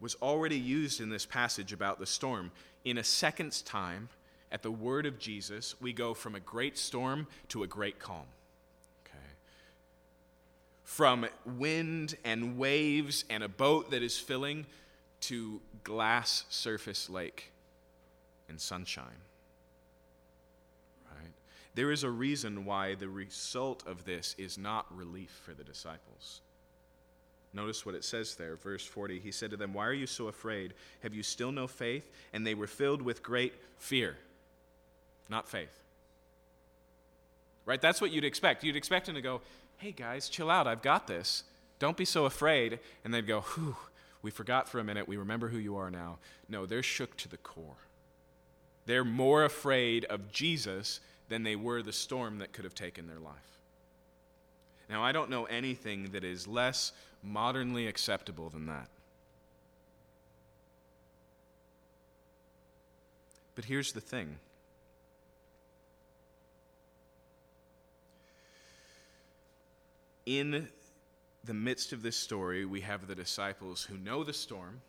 [0.00, 2.52] was already used in this passage about the storm.
[2.84, 4.08] In a second's time,
[4.52, 8.26] at the word of Jesus, we go from a great storm to a great calm.
[9.04, 9.18] Okay.
[10.84, 14.66] From wind and waves and a boat that is filling
[15.22, 17.52] to glass surface lake
[18.48, 19.22] and sunshine.
[21.76, 26.40] There is a reason why the result of this is not relief for the disciples.
[27.52, 29.20] Notice what it says there, verse 40.
[29.20, 30.72] He said to them, Why are you so afraid?
[31.02, 32.10] Have you still no faith?
[32.32, 34.16] And they were filled with great fear,
[35.28, 35.82] not faith.
[37.66, 37.80] Right?
[37.80, 38.64] That's what you'd expect.
[38.64, 39.42] You'd expect him to go,
[39.76, 40.66] Hey guys, chill out.
[40.66, 41.42] I've got this.
[41.78, 42.78] Don't be so afraid.
[43.04, 43.76] And they'd go, Whew,
[44.22, 45.06] we forgot for a minute.
[45.06, 46.20] We remember who you are now.
[46.48, 47.76] No, they're shook to the core.
[48.86, 53.18] They're more afraid of Jesus than they were the storm that could have taken their
[53.18, 53.34] life.
[54.88, 58.88] Now, I don't know anything that is less modernly acceptable than that.
[63.56, 64.36] But here's the thing.
[70.26, 70.68] In
[71.44, 74.80] the midst of this story, we have the disciples who know the storm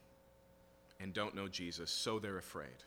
[1.00, 2.84] and don't know Jesus, so they're afraid.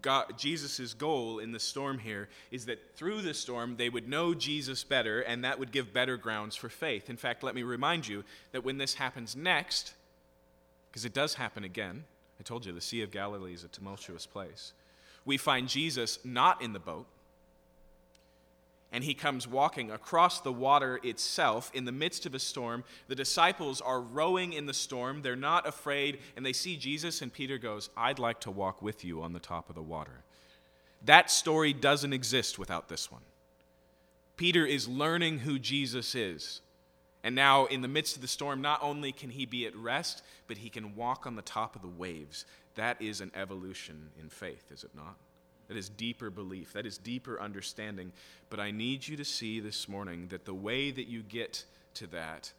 [0.00, 4.32] God, Jesus' goal in the storm here is that through the storm they would know
[4.32, 7.10] Jesus better, and that would give better grounds for faith.
[7.10, 9.92] In fact, let me remind you that when this happens next,
[10.90, 12.04] because it does happen again,
[12.40, 14.72] I told you the Sea of Galilee is a tumultuous place.
[15.24, 17.06] We find Jesus not in the boat.
[18.92, 22.84] And he comes walking across the water itself in the midst of a storm.
[23.08, 25.22] The disciples are rowing in the storm.
[25.22, 29.02] They're not afraid, and they see Jesus, and Peter goes, I'd like to walk with
[29.02, 30.24] you on the top of the water.
[31.04, 33.22] That story doesn't exist without this one.
[34.36, 36.60] Peter is learning who Jesus is.
[37.24, 40.22] And now, in the midst of the storm, not only can he be at rest,
[40.48, 42.44] but he can walk on the top of the waves.
[42.74, 45.16] That is an evolution in faith, is it not?
[45.68, 46.72] That is deeper belief.
[46.72, 48.12] That is deeper understanding.
[48.50, 52.06] But I need you to see this morning that the way that you get to
[52.08, 52.52] that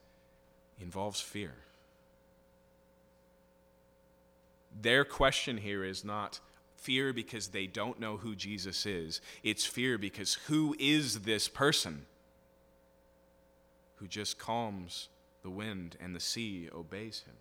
[0.79, 1.53] involves fear.
[4.81, 6.39] Their question here is not
[6.75, 12.05] fear because they don't know who Jesus is, it's fear because who is this person
[13.97, 15.07] who just calms
[15.43, 17.35] the wind and the sea obeys him?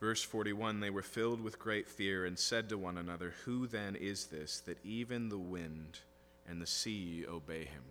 [0.00, 3.94] Verse 41 They were filled with great fear and said to one another, Who then
[3.94, 6.00] is this that even the wind
[6.48, 7.82] and the sea obey him?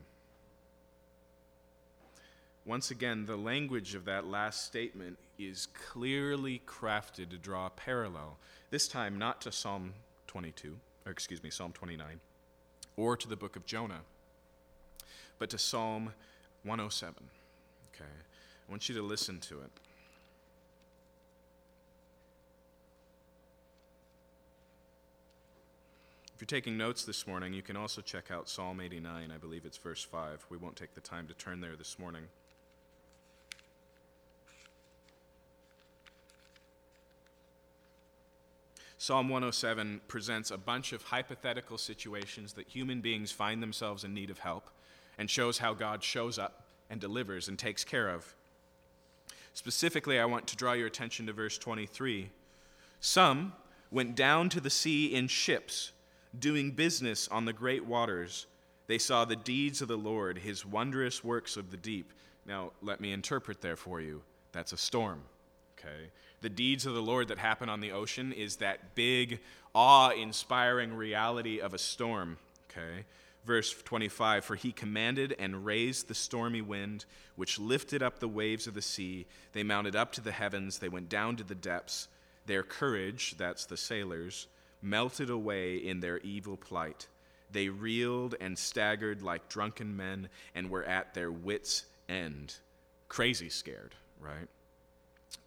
[2.66, 8.38] Once again, the language of that last statement is clearly crafted to draw a parallel,
[8.70, 9.94] this time not to Psalm
[10.28, 12.20] 22, or excuse me, Psalm 29,
[12.98, 14.02] or to the book of Jonah,
[15.40, 16.14] but to Psalm
[16.64, 17.16] 107.
[17.96, 18.06] Okay?
[18.06, 19.72] I want you to listen to it.
[26.40, 29.30] If you're taking notes this morning, you can also check out Psalm 89.
[29.30, 30.46] I believe it's verse 5.
[30.50, 32.22] We won't take the time to turn there this morning.
[38.98, 44.30] Psalm 107 presents a bunch of hypothetical situations that human beings find themselves in need
[44.30, 44.70] of help
[45.18, 48.34] and shows how God shows up and delivers and takes care of.
[49.54, 52.30] Specifically, I want to draw your attention to verse 23.
[53.02, 53.52] Some
[53.92, 55.92] went down to the sea in ships
[56.38, 58.46] doing business on the great waters.
[58.88, 62.12] They saw the deeds of the Lord, his wondrous works of the deep.
[62.46, 64.22] Now, let me interpret there for you.
[64.52, 65.22] That's a storm,
[65.78, 66.10] okay?
[66.42, 69.40] The deeds of the Lord that happen on the ocean is that big,
[69.76, 72.38] awe inspiring reality of a storm,
[72.70, 73.06] okay?
[73.46, 78.68] Verse 25 For he commanded and raised the stormy wind, which lifted up the waves
[78.68, 79.26] of the sea.
[79.54, 82.08] They mounted up to the heavens, they went down to the depths.
[82.46, 84.48] Their courage, that's the sailors,
[84.82, 87.08] melted away in their evil plight.
[87.52, 92.56] They reeled and staggered like drunken men and were at their wits' end.
[93.08, 94.48] Crazy scared, right?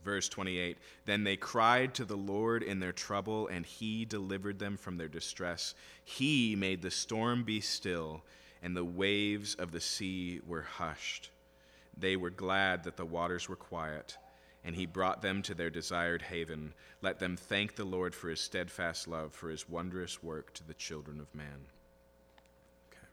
[0.05, 4.77] Verse 28 Then they cried to the Lord in their trouble, and he delivered them
[4.77, 5.75] from their distress.
[6.05, 8.25] He made the storm be still,
[8.63, 11.31] and the waves of the sea were hushed.
[11.97, 14.17] They were glad that the waters were quiet
[14.65, 16.73] and he brought them to their desired haven.
[17.01, 20.75] Let them thank the Lord for his steadfast love, for his wondrous work to the
[20.75, 21.67] children of man.
[22.91, 23.07] Okay.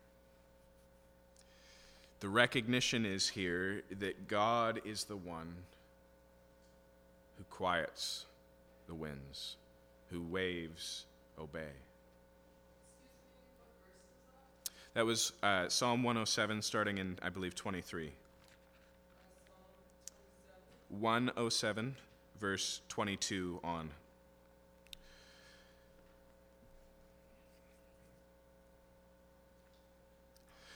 [2.20, 5.56] The recognition is here that God is the one
[7.38, 8.26] who quiets
[8.88, 9.56] the winds,
[10.12, 11.06] who waves
[11.40, 11.72] obey.
[14.94, 18.12] That was uh, Psalm 107, starting in, I believe, 23.
[20.90, 21.96] 107,
[22.40, 23.92] verse 22 on.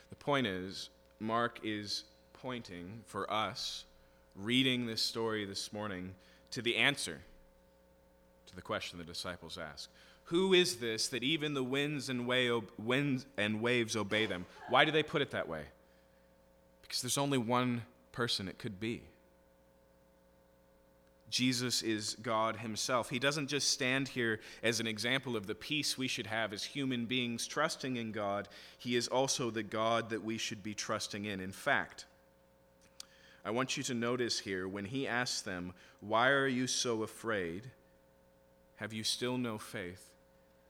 [0.09, 3.85] The point is, Mark is pointing for us,
[4.35, 6.13] reading this story this morning,
[6.51, 7.19] to the answer
[8.47, 9.89] to the question the disciples ask.
[10.25, 12.27] Who is this that even the winds and,
[12.77, 14.45] winds and waves obey them?
[14.69, 15.63] Why do they put it that way?
[16.81, 19.01] Because there's only one person it could be.
[21.33, 23.09] Jesus is God Himself.
[23.09, 26.63] He doesn't just stand here as an example of the peace we should have as
[26.63, 31.25] human beings trusting in God, He is also the God that we should be trusting
[31.25, 31.39] in.
[31.39, 32.05] In fact,
[33.43, 37.71] I want you to notice here when He asks them, Why are you so afraid?
[38.75, 40.13] Have you still no faith?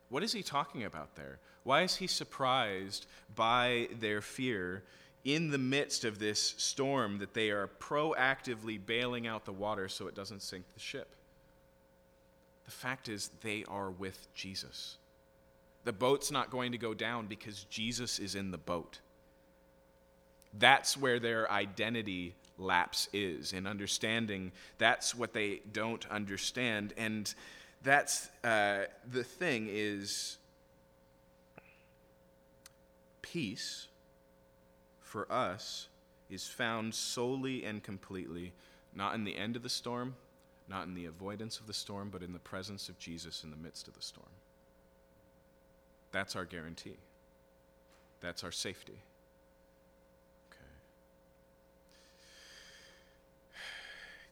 [0.08, 1.40] What is He talking about there?
[1.64, 4.84] Why is He surprised by their fear?
[5.24, 10.08] In the midst of this storm that they are proactively bailing out the water so
[10.08, 11.16] it doesn't sink the ship.
[12.66, 14.98] The fact is, they are with Jesus.
[15.86, 19.00] The boat's not going to go down because Jesus is in the boat.
[20.58, 24.52] That's where their identity lapse is in understanding.
[24.78, 26.94] That's what they don't understand.
[26.98, 27.34] And
[27.82, 30.38] that's uh, the thing is
[33.22, 33.88] peace
[35.14, 35.90] for us
[36.32, 38.52] is found solely and completely
[38.96, 40.16] not in the end of the storm,
[40.68, 43.56] not in the avoidance of the storm, but in the presence of Jesus in the
[43.56, 44.32] midst of the storm.
[46.12, 46.98] That's our guarantee.
[48.22, 48.98] That's our safety.
[50.50, 50.66] Okay.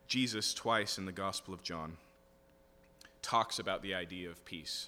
[0.07, 1.97] Jesus, twice in the Gospel of John,
[3.21, 4.87] talks about the idea of peace.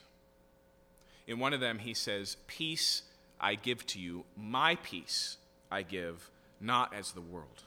[1.27, 3.03] In one of them, he says, Peace
[3.39, 5.37] I give to you, my peace
[5.73, 6.29] I give,
[6.61, 7.63] not as the world.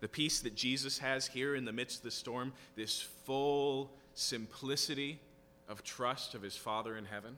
[0.00, 5.18] The peace that Jesus has here in the midst of the storm, this full simplicity
[5.68, 7.36] of trust of his Father in heaven,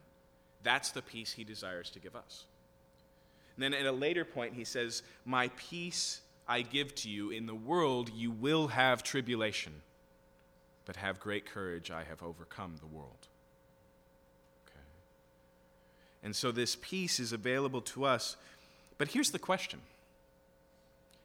[0.62, 2.44] that's the peace he desires to give us.
[3.56, 7.30] And then at a later point, he says, My peace I give to you.
[7.30, 9.72] In the world, you will have tribulation,
[10.84, 11.90] but have great courage.
[11.90, 13.28] I have overcome the world.
[14.66, 14.84] Okay.
[16.22, 18.36] And so this peace is available to us.
[18.98, 19.80] But here's the question.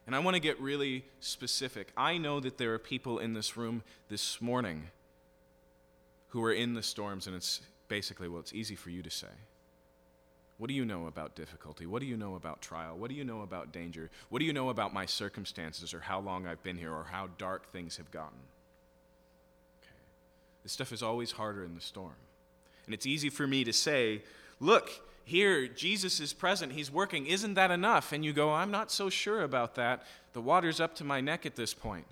[0.06, 1.92] And I want to get really specific.
[1.96, 4.88] I know that there are people in this room this morning
[6.28, 9.28] who are in the storms, and it's basically, well, it's easy for you to say.
[10.58, 11.86] What do you know about difficulty?
[11.86, 12.96] What do you know about trial?
[12.96, 14.10] What do you know about danger?
[14.28, 17.28] What do you know about my circumstances or how long I've been here or how
[17.38, 18.38] dark things have gotten?
[19.82, 19.92] Okay.
[20.64, 22.16] This stuff is always harder in the storm.
[22.86, 24.22] And it's easy for me to say,
[24.58, 24.90] look,
[25.28, 27.26] here, Jesus is present, He's working.
[27.26, 28.12] Isn't that enough?
[28.12, 30.02] And you go, I'm not so sure about that.
[30.32, 32.06] The water's up to my neck at this point.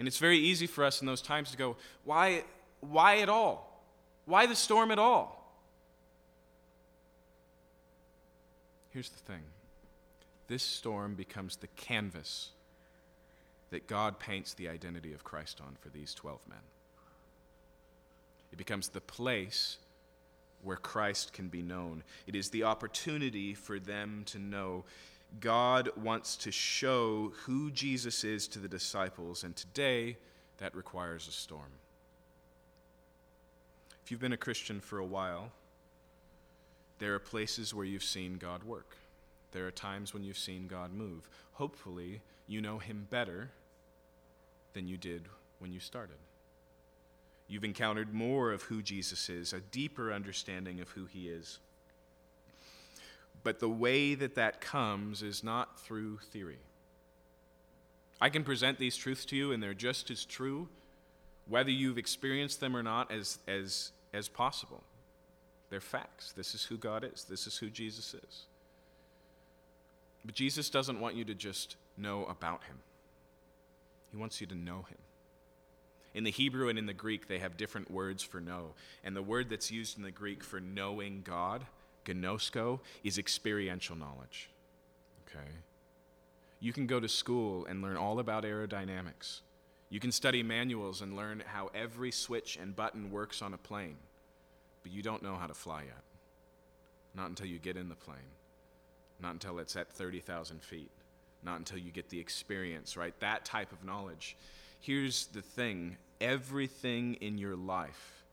[0.00, 2.42] And it's very easy for us in those times to go, why,
[2.80, 3.84] why at all?
[4.24, 5.32] Why the storm at all?
[8.90, 9.42] Here's the thing
[10.48, 12.50] this storm becomes the canvas
[13.70, 16.58] that God paints the identity of Christ on for these 12 men.
[18.50, 19.78] It becomes the place
[20.66, 22.02] where Christ can be known.
[22.26, 24.84] It is the opportunity for them to know
[25.40, 30.16] God wants to show who Jesus is to the disciples, and today
[30.58, 31.70] that requires a storm.
[34.04, 35.52] If you've been a Christian for a while,
[36.98, 38.96] there are places where you've seen God work.
[39.52, 41.28] There are times when you've seen God move.
[41.52, 43.50] Hopefully, you know Him better
[44.72, 46.16] than you did when you started.
[47.48, 51.58] You've encountered more of who Jesus is, a deeper understanding of who He is.
[53.44, 56.58] But the way that that comes is not through theory.
[58.20, 60.68] I can present these truths to you, and they're just as true
[61.48, 64.82] whether you've experienced them or not, as, as, as possible.
[65.70, 66.32] They're facts.
[66.32, 68.46] This is who God is, this is who Jesus is.
[70.24, 72.78] But Jesus doesn't want you to just know about him,
[74.10, 74.98] he wants you to know him.
[76.16, 78.70] In the Hebrew and in the Greek, they have different words for know.
[79.04, 81.66] And the word that's used in the Greek for knowing God,
[82.06, 84.48] gnosko, is experiential knowledge.
[85.28, 85.46] Okay?
[86.58, 89.40] You can go to school and learn all about aerodynamics.
[89.90, 93.98] You can study manuals and learn how every switch and button works on a plane,
[94.82, 96.02] but you don't know how to fly yet.
[97.14, 98.32] Not until you get in the plane,
[99.20, 100.90] not until it's at 30,000 feet,
[101.44, 103.12] not until you get the experience, right?
[103.20, 104.34] That type of knowledge.
[104.80, 108.24] Here's the thing everything in your life,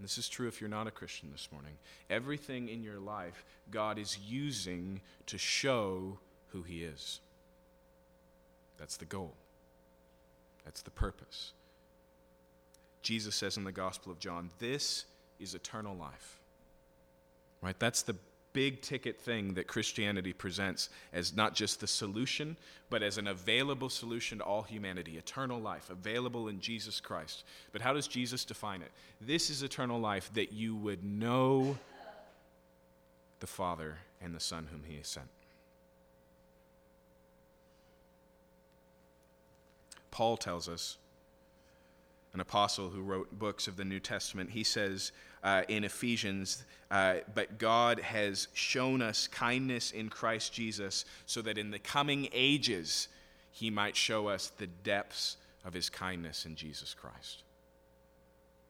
[0.00, 1.74] this is true if you're not a Christian this morning,
[2.08, 6.18] everything in your life God is using to show
[6.48, 7.20] who He is.
[8.78, 9.34] That's the goal.
[10.64, 11.52] That's the purpose.
[13.02, 15.04] Jesus says in the Gospel of John, this
[15.38, 16.38] is eternal life.
[17.62, 17.78] Right?
[17.78, 18.16] That's the
[18.52, 22.56] big ticket thing that Christianity presents as not just the solution,
[22.88, 27.44] but as an available solution to all humanity eternal life, available in Jesus Christ.
[27.72, 28.90] But how does Jesus define it?
[29.20, 31.78] This is eternal life that you would know
[33.40, 35.28] the Father and the Son whom He has sent.
[40.10, 40.98] Paul tells us,
[42.32, 47.16] an apostle who wrote books of the New Testament, he says uh, in Ephesians, uh,
[47.34, 53.08] But God has shown us kindness in Christ Jesus, so that in the coming ages
[53.52, 57.42] he might show us the depths of his kindness in Jesus Christ.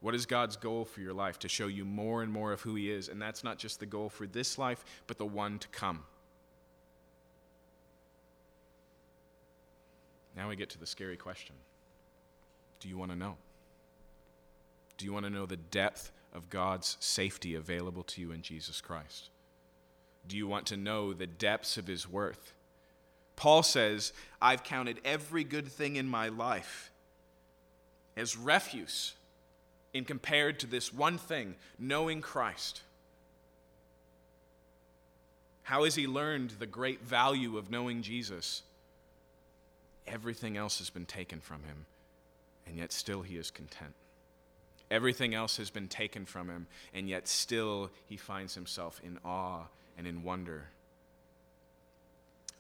[0.01, 1.39] What is God's goal for your life?
[1.41, 3.09] To show you more and more of who he is.
[3.09, 6.05] And that's not just the goal for this life, but the one to come.
[10.37, 11.55] Now we get to the scary question
[12.81, 13.37] Do you want to know?
[14.97, 18.81] Do you want to know the depth of God's safety available to you in Jesus
[18.81, 19.31] Christ?
[20.27, 22.53] Do you want to know the depths of His worth?
[23.37, 26.91] Paul says, I've counted every good thing in my life
[28.17, 29.15] as refuse
[29.95, 32.83] in compared to this one thing, knowing Christ.
[35.63, 38.63] How has he learned the great value of knowing Jesus?
[40.11, 41.87] everything else has been taken from him,
[42.67, 43.95] and yet still he is content.
[44.91, 49.65] Everything else has been taken from him, and yet still he finds himself in awe
[49.97, 50.69] and in wonder.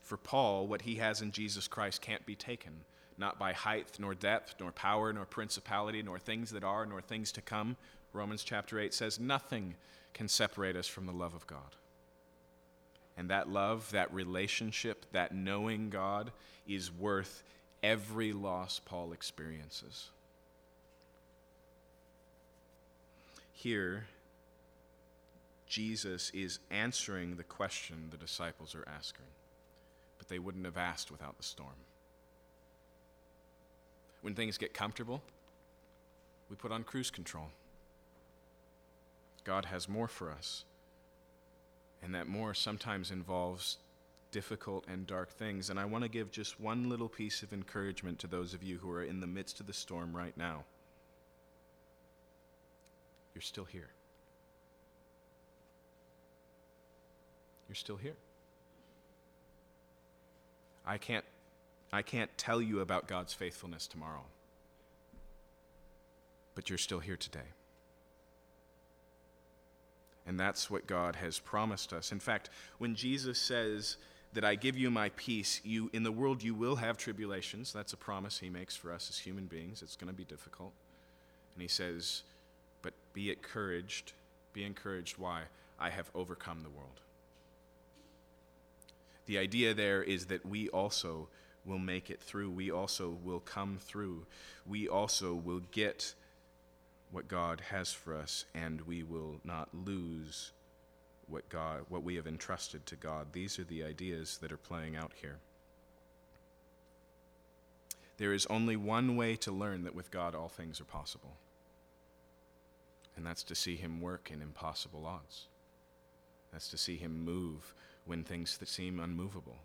[0.02, 2.84] For Paul, what he has in Jesus Christ can't be taken,
[3.18, 7.32] not by height, nor depth, nor power, nor principality, nor things that are, nor things
[7.32, 7.76] to come.
[8.12, 9.74] Romans chapter 8 says, Nothing
[10.14, 11.76] can separate us from the love of God.
[13.16, 16.32] And that love, that relationship, that knowing God
[16.66, 17.42] is worth
[17.82, 20.10] every loss Paul experiences.
[23.62, 24.06] Here,
[25.66, 29.26] Jesus is answering the question the disciples are asking,
[30.16, 31.74] but they wouldn't have asked without the storm.
[34.22, 35.20] When things get comfortable,
[36.48, 37.48] we put on cruise control.
[39.44, 40.64] God has more for us,
[42.02, 43.76] and that more sometimes involves
[44.30, 45.68] difficult and dark things.
[45.68, 48.78] And I want to give just one little piece of encouragement to those of you
[48.78, 50.64] who are in the midst of the storm right now
[53.40, 53.88] you're still here.
[57.70, 58.16] You're still here.
[60.84, 61.24] I can't,
[61.90, 64.24] I can't tell you about God's faithfulness tomorrow,
[66.54, 67.48] but you're still here today.
[70.26, 72.12] And that's what God has promised us.
[72.12, 73.96] In fact, when Jesus says
[74.34, 77.72] that I give you my peace, you in the world you will have tribulations.
[77.72, 79.80] That's a promise he makes for us as human beings.
[79.80, 80.72] It's going to be difficult.
[81.54, 82.22] And he says,
[83.12, 84.12] be encouraged.
[84.52, 85.18] Be encouraged.
[85.18, 85.42] Why?
[85.78, 87.00] I have overcome the world.
[89.26, 91.28] The idea there is that we also
[91.64, 92.50] will make it through.
[92.50, 94.26] We also will come through.
[94.66, 96.14] We also will get
[97.10, 100.52] what God has for us, and we will not lose
[101.26, 103.28] what God what we have entrusted to God.
[103.32, 105.36] These are the ideas that are playing out here.
[108.18, 111.36] There is only one way to learn that with God all things are possible
[113.20, 115.44] and that's to see him work in impossible odds.
[116.52, 117.74] That's to see him move
[118.06, 119.58] when things that seem unmovable.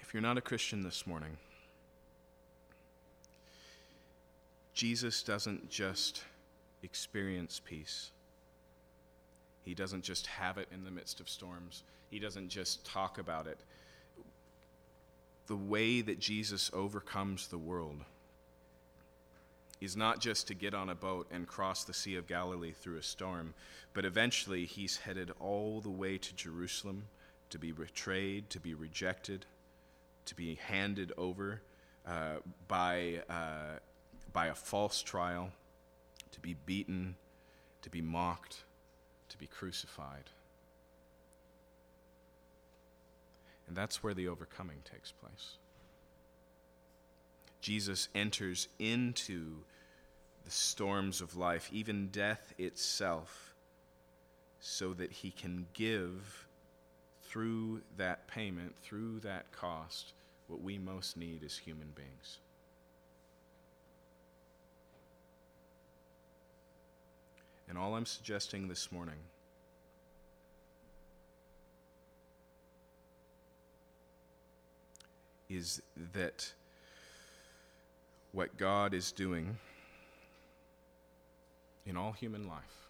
[0.00, 1.36] If you're not a Christian this morning,
[4.74, 6.22] Jesus doesn't just
[6.84, 8.12] experience peace.
[9.64, 11.82] He doesn't just have it in the midst of storms.
[12.12, 13.58] He doesn't just talk about it
[15.46, 18.00] the way that Jesus overcomes the world
[19.80, 22.96] is not just to get on a boat and cross the Sea of Galilee through
[22.96, 23.54] a storm,
[23.92, 27.04] but eventually he's headed all the way to Jerusalem
[27.50, 29.44] to be betrayed, to be rejected,
[30.24, 31.60] to be handed over
[32.06, 32.36] uh,
[32.68, 33.78] by, uh,
[34.32, 35.50] by a false trial,
[36.32, 37.16] to be beaten,
[37.82, 38.64] to be mocked,
[39.28, 40.24] to be crucified.
[43.66, 45.58] And that's where the overcoming takes place.
[47.60, 49.64] Jesus enters into
[50.44, 53.54] the storms of life, even death itself,
[54.60, 56.46] so that he can give
[57.22, 60.12] through that payment, through that cost,
[60.46, 62.38] what we most need as human beings.
[67.68, 69.18] And all I'm suggesting this morning
[75.48, 75.80] is
[76.12, 76.52] that
[78.32, 79.56] what God is doing
[81.86, 82.88] in all human life,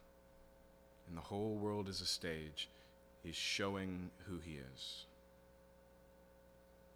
[1.07, 2.69] and the whole world as a stage,
[3.25, 5.05] is showing who He is.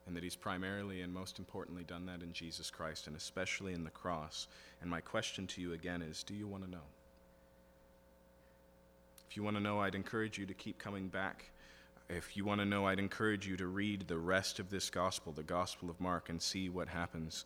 [0.07, 3.85] And that He's primarily and most importantly done that in Jesus Christ, and especially in
[3.85, 4.49] the cross.
[4.81, 6.79] And my question to you again is do you want to know?
[9.29, 11.50] If you want to know, I'd encourage you to keep coming back
[12.17, 15.33] if you want to know, I'd encourage you to read the rest of this gospel,
[15.33, 17.45] the Gospel of Mark, and see what happens.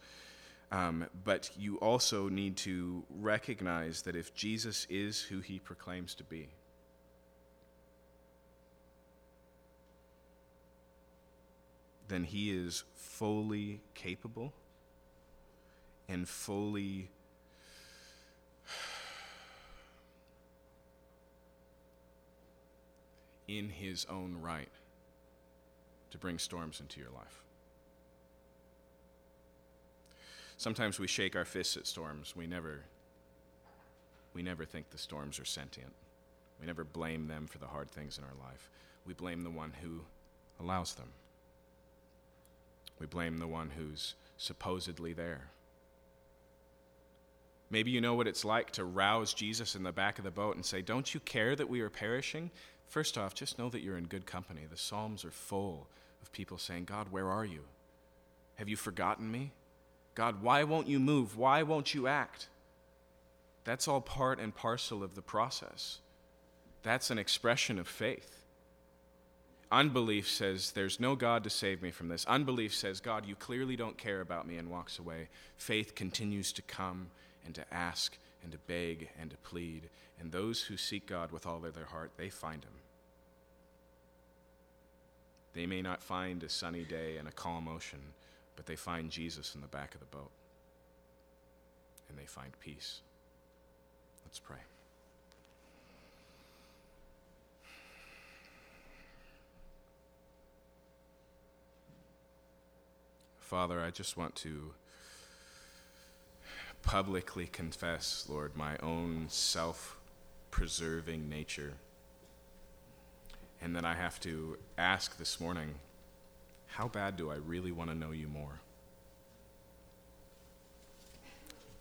[0.73, 6.25] Um, but you also need to recognize that if Jesus is who he proclaims to
[6.25, 6.49] be,
[12.09, 14.53] then he is fully capable
[16.09, 17.11] and fully
[23.47, 24.69] in his own right
[26.11, 27.43] to bring storms into your life.
[30.57, 32.35] Sometimes we shake our fists at storms.
[32.37, 32.85] We never
[34.35, 35.93] we never think the storms are sentient.
[36.61, 38.69] We never blame them for the hard things in our life.
[39.07, 40.01] We blame the one who
[40.61, 41.09] allows them.
[42.99, 45.51] We blame the one who's supposedly there.
[47.71, 50.55] Maybe you know what it's like to rouse Jesus in the back of the boat
[50.55, 52.51] and say, Don't you care that we are perishing?
[52.89, 54.63] First off, just know that you're in good company.
[54.71, 55.89] The Psalms are full
[56.23, 57.61] of people saying, God, where are you?
[58.57, 59.53] Have you forgotten me?
[60.15, 61.37] God, why won't you move?
[61.37, 62.49] Why won't you act?
[63.65, 65.99] That's all part and parcel of the process.
[66.83, 68.45] That's an expression of faith.
[69.73, 72.25] Unbelief says, There's no God to save me from this.
[72.27, 75.29] Unbelief says, God, you clearly don't care about me, and walks away.
[75.57, 77.11] Faith continues to come
[77.45, 79.89] and to ask and to beg and to plead.
[80.21, 82.75] And those who seek God with all of their heart, they find Him.
[85.55, 88.01] They may not find a sunny day and a calm ocean,
[88.55, 90.31] but they find Jesus in the back of the boat.
[92.09, 93.01] And they find peace.
[94.25, 94.59] Let's pray.
[103.39, 104.73] Father, I just want to
[106.85, 109.97] publicly confess, Lord, my own self
[110.51, 111.75] preserving nature.
[113.61, 115.75] And then I have to ask this morning
[116.67, 118.61] how bad do I really want to know you more?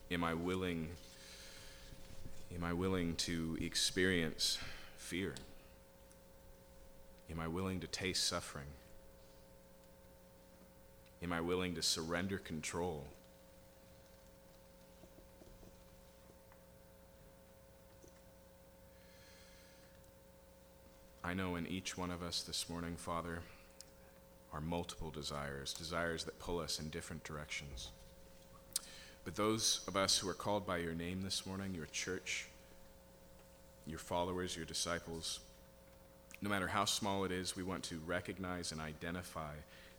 [0.09, 0.89] Am I willing
[2.55, 4.59] am I willing to experience
[4.97, 5.33] fear?
[7.31, 8.67] Am I willing to taste suffering?
[11.21, 13.07] Am I willing to surrender control?
[21.23, 23.39] I know in each one of us this morning, Father,
[24.51, 27.91] are multiple desires, desires that pull us in different directions.
[29.23, 32.47] But those of us who are called by your name this morning, your church,
[33.87, 35.39] your followers, your disciples,
[36.41, 39.53] no matter how small it is, we want to recognize and identify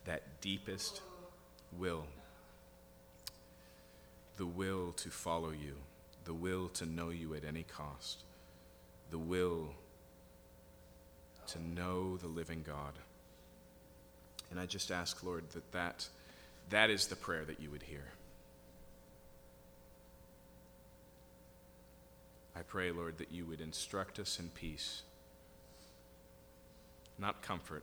[0.04, 1.00] that deepest
[1.78, 2.04] will
[4.36, 5.76] the will to follow you,
[6.24, 8.24] the will to know you at any cost,
[9.10, 9.74] the will
[11.48, 12.92] to know the living God.
[14.50, 16.08] And I just ask, Lord, that that,
[16.70, 18.04] that is the prayer that you would hear.
[22.56, 25.02] I pray, Lord, that you would instruct us in peace,
[27.18, 27.82] not comfort,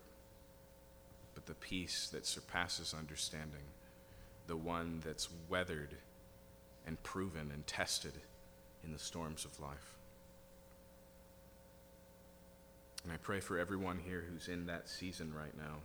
[1.34, 3.64] but the peace that surpasses understanding,
[4.48, 5.96] the one that's weathered
[6.88, 8.14] and proven and tested
[8.84, 9.98] in the storms of life.
[13.04, 15.78] And I pray for everyone here who's in that season right now,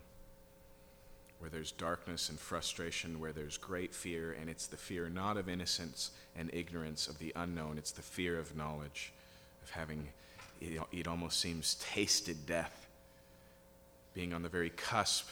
[1.39, 5.49] where there's darkness and frustration, where there's great fear, and it's the fear not of
[5.49, 9.13] innocence and ignorance of the unknown, it's the fear of knowledge,
[9.63, 10.09] of having,
[10.61, 12.87] it, almost seems, tasted death,
[14.15, 15.29] being on the very cusp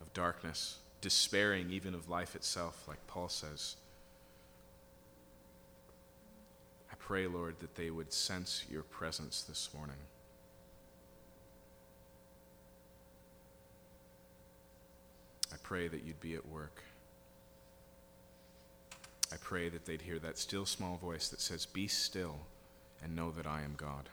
[0.00, 3.76] of darkness, despairing even of life itself, like Paul says.
[6.92, 9.96] I pray, Lord, that they would sense your presence this morning.
[15.52, 16.82] I pray that you'd be at work.
[19.32, 22.40] I pray that they'd hear that still small voice that says, Be still
[23.02, 24.08] and know that I am God.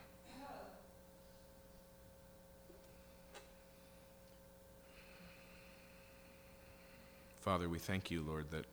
[7.42, 8.66] Father, we thank you, Lord, that,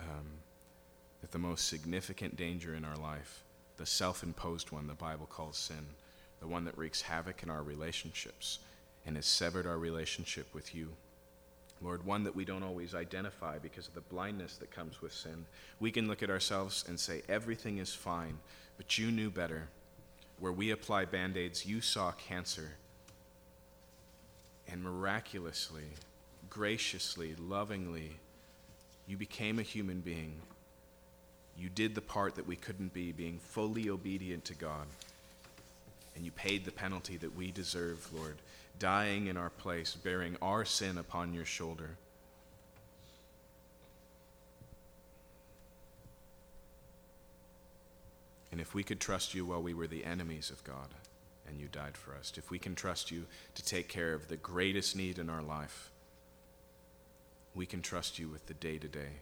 [0.00, 0.26] um,
[1.20, 3.44] that the most significant danger in our life,
[3.76, 5.86] the self imposed one the Bible calls sin,
[6.40, 8.58] the one that wreaks havoc in our relationships
[9.06, 10.90] and has severed our relationship with you,
[11.82, 15.44] Lord, one that we don't always identify because of the blindness that comes with sin.
[15.80, 18.38] We can look at ourselves and say, everything is fine,
[18.76, 19.68] but you knew better.
[20.38, 22.72] Where we apply band aids, you saw cancer.
[24.68, 25.88] And miraculously,
[26.48, 28.12] graciously, lovingly,
[29.08, 30.34] you became a human being.
[31.58, 34.86] You did the part that we couldn't be, being fully obedient to God.
[36.14, 38.36] And you paid the penalty that we deserve, Lord,
[38.78, 41.96] dying in our place, bearing our sin upon your shoulder.
[48.50, 50.88] And if we could trust you while we were the enemies of God
[51.48, 54.36] and you died for us, if we can trust you to take care of the
[54.36, 55.90] greatest need in our life,
[57.54, 59.20] we can trust you with the day to day.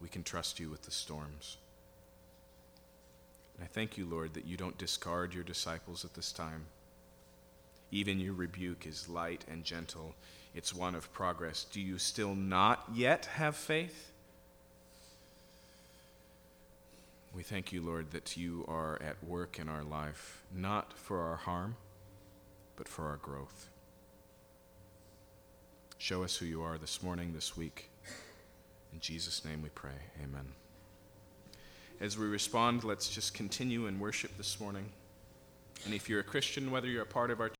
[0.00, 1.56] We can trust you with the storms.
[3.56, 6.66] And I thank you, Lord, that you don't discard your disciples at this time.
[7.90, 10.14] Even your rebuke is light and gentle,
[10.54, 11.64] it's one of progress.
[11.70, 14.10] Do you still not yet have faith?
[17.34, 21.36] We thank you, Lord, that you are at work in our life, not for our
[21.36, 21.76] harm,
[22.76, 23.68] but for our growth.
[25.98, 27.90] Show us who you are this morning, this week.
[28.92, 29.98] In Jesus' name we pray.
[30.22, 30.65] Amen.
[32.00, 34.86] As we respond, let's just continue in worship this morning.
[35.84, 37.50] And if you're a Christian, whether you're a part of our